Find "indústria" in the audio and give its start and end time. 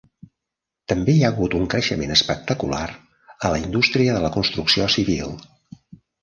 3.65-4.17